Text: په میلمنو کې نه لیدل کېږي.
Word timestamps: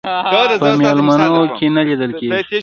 په 0.61 0.69
میلمنو 0.81 1.35
کې 1.57 1.67
نه 1.75 1.81
لیدل 1.87 2.11
کېږي. 2.19 2.39